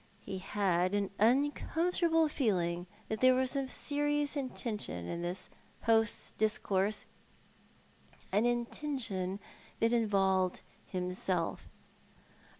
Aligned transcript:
He 0.21 0.39
had 0.39 0.95
an 0.95 1.11
uncomfortable 1.19 2.27
feeling 2.27 2.87
that 3.07 3.19
there 3.19 3.35
was 3.35 3.51
some 3.51 3.67
serious 3.67 4.35
intention 4.35 5.05
in 5.07 5.21
his 5.21 5.47
host's 5.83 6.31
discourse, 6.31 7.05
an 8.31 8.47
intention 8.47 9.39
that 9.79 9.93
involved 9.93 10.61
himself. 10.87 11.67